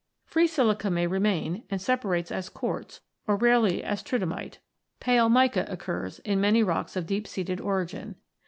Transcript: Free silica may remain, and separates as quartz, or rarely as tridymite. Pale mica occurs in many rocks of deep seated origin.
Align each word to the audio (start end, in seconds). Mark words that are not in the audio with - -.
Free 0.25 0.47
silica 0.47 0.89
may 0.89 1.05
remain, 1.05 1.61
and 1.69 1.79
separates 1.79 2.31
as 2.31 2.49
quartz, 2.49 3.01
or 3.27 3.35
rarely 3.35 3.83
as 3.83 4.01
tridymite. 4.01 4.57
Pale 4.99 5.29
mica 5.29 5.63
occurs 5.69 6.17
in 6.25 6.41
many 6.41 6.63
rocks 6.63 6.95
of 6.95 7.05
deep 7.05 7.27
seated 7.27 7.61
origin. 7.61 8.15